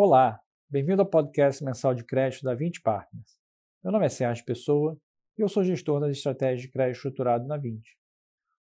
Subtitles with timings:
[0.00, 0.40] Olá,
[0.70, 3.36] bem-vindo ao podcast mensal de crédito da 20 Partners.
[3.82, 4.96] Meu nome é Sérgio Pessoa
[5.36, 7.98] e eu sou gestor das estratégias de crédito estruturado na 20.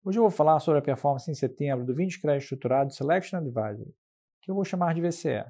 [0.06, 3.96] Hoje eu vou falar sobre a performance em setembro do 20 Crédito Estruturado Selection Advisory,
[4.44, 5.44] que eu vou chamar de VCE,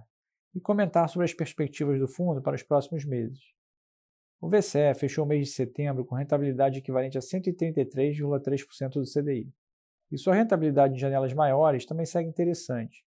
[0.55, 3.41] e comentar sobre as perspectivas do fundo para os próximos meses.
[4.39, 9.51] O VCE fechou o mês de setembro com rentabilidade equivalente a 133,3% do CDI.
[10.09, 13.03] E sua rentabilidade em janelas maiores também segue interessante,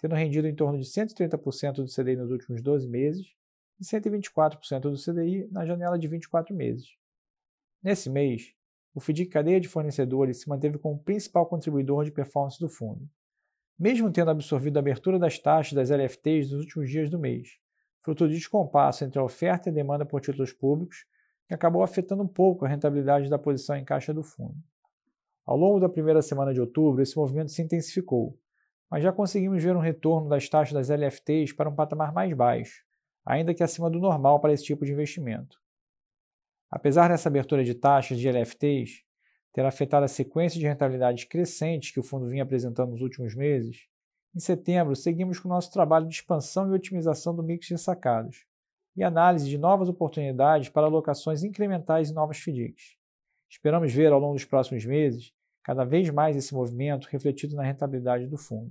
[0.00, 3.34] tendo rendido em torno de 130% do CDI nos últimos 12 meses
[3.80, 6.96] e 124% do CDI na janela de 24 meses.
[7.82, 8.54] Nesse mês,
[8.94, 13.08] o FDIC Cadeia de Fornecedores se manteve como principal contribuidor de performance do fundo,
[13.78, 17.58] mesmo tendo absorvido a abertura das taxas das LFTs nos últimos dias do mês,
[18.00, 21.04] fruto do descompasso entre a oferta e a demanda por títulos públicos,
[21.46, 24.56] que acabou afetando um pouco a rentabilidade da posição em caixa do fundo.
[25.44, 28.36] Ao longo da primeira semana de outubro, esse movimento se intensificou,
[28.90, 32.84] mas já conseguimos ver um retorno das taxas das LFTs para um patamar mais baixo,
[33.24, 35.58] ainda que acima do normal para esse tipo de investimento.
[36.70, 39.04] Apesar dessa abertura de taxas de LFTs
[39.52, 43.88] ter afetado a sequência de rentabilidades crescentes que o fundo vinha apresentando nos últimos meses,
[44.34, 48.44] em setembro seguimos com o nosso trabalho de expansão e otimização do mix de sacados
[48.94, 52.96] e análise de novas oportunidades para alocações incrementais em novas FDICs.
[53.48, 55.32] Esperamos ver ao longo dos próximos meses
[55.66, 58.70] cada vez mais esse movimento refletido na rentabilidade do fundo.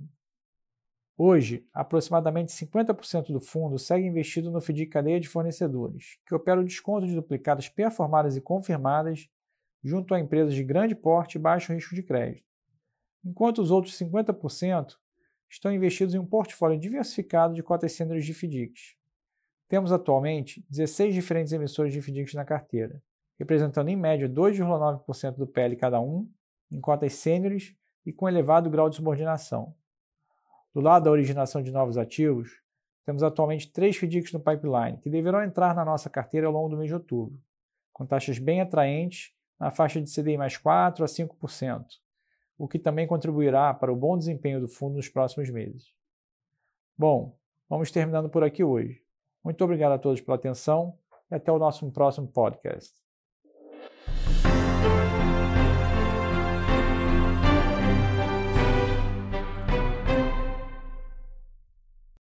[1.14, 6.64] Hoje, aproximadamente 50% do fundo segue investido no FDIC cadeia de fornecedores, que opera o
[6.64, 9.28] desconto de duplicadas performadas e confirmadas
[9.84, 12.46] junto a empresas de grande porte e baixo risco de crédito,
[13.22, 14.94] enquanto os outros 50%
[15.50, 18.96] estão investidos em um portfólio diversificado de cotas sêniores de FDICs.
[19.68, 23.02] Temos atualmente 16 diferentes emissores de FDICs na carteira,
[23.38, 26.26] representando em média 2,9% do PL cada um
[26.70, 29.74] em cotas sêniores e com elevado grau de subordinação.
[30.74, 32.60] Do lado da originação de novos ativos,
[33.04, 36.76] temos atualmente três FDICs no pipeline, que deverão entrar na nossa carteira ao longo do
[36.76, 37.40] mês de outubro,
[37.92, 41.84] com taxas bem atraentes na faixa de CDI mais 4 a 5%,
[42.58, 45.94] o que também contribuirá para o bom desempenho do fundo nos próximos meses.
[46.98, 47.36] Bom,
[47.68, 49.02] vamos terminando por aqui hoje.
[49.42, 50.98] Muito obrigado a todos pela atenção
[51.30, 53.05] e até o nosso próximo podcast.